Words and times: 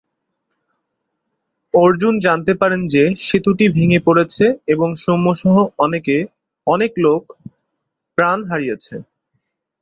অর্জুন 1.73 2.13
জানতে 2.25 2.53
পারেন 2.61 2.81
যে 2.93 3.03
সেতুটি 3.27 3.65
ভেঙে 3.75 3.99
পড়েছে 4.07 4.45
এবং 4.67 4.89
সৌম্য 5.03 5.27
সহ 5.41 5.55
অনেক 6.67 6.91
লোক 7.05 7.23
প্রাণ 8.17 8.39
হারিয়েছে। 8.49 8.95